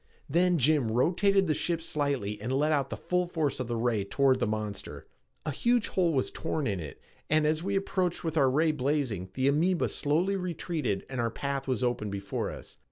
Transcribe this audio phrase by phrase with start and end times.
[0.27, 4.03] Then Jim rotated the ship slightly and let out the full force of the ray
[4.03, 5.05] toward the monster.
[5.45, 9.29] A huge hole was torn in it, and as we approached with our ray blazing,
[9.35, 12.77] the amoeba slowly retreated and our path was open before us.